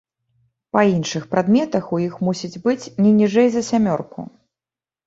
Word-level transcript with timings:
Па 0.75 0.81
іншых 0.93 1.27
прадметах 1.35 1.93
у 1.99 2.01
іх 2.07 2.17
мусіць 2.29 2.61
быць 2.67 2.83
не 3.05 3.13
ніжэй 3.21 3.47
за 3.59 3.69
сямёрку. 3.71 4.29